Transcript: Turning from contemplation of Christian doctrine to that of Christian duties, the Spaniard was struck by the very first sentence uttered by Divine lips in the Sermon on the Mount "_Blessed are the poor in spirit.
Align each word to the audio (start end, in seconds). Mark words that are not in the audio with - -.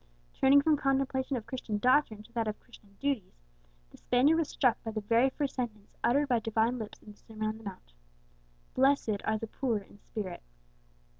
Turning 0.33 0.63
from 0.63 0.75
contemplation 0.75 1.37
of 1.37 1.45
Christian 1.45 1.77
doctrine 1.77 2.23
to 2.23 2.33
that 2.33 2.47
of 2.47 2.59
Christian 2.59 2.97
duties, 2.99 3.35
the 3.91 3.97
Spaniard 3.97 4.39
was 4.39 4.49
struck 4.49 4.81
by 4.83 4.89
the 4.89 5.01
very 5.01 5.29
first 5.29 5.53
sentence 5.53 5.93
uttered 6.03 6.27
by 6.27 6.39
Divine 6.39 6.79
lips 6.79 7.03
in 7.03 7.11
the 7.11 7.17
Sermon 7.19 7.47
on 7.47 7.57
the 7.59 7.63
Mount 7.63 7.93
"_Blessed 8.75 9.21
are 9.25 9.37
the 9.37 9.45
poor 9.45 9.77
in 9.77 9.99
spirit. 9.99 10.41